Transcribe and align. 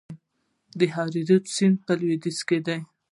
د 0.79 0.81
هریرود 0.95 1.43
سیند 1.55 1.77
په 1.85 1.91
لویدیځ 1.99 2.39
کې 2.47 2.57
دی 2.65 2.79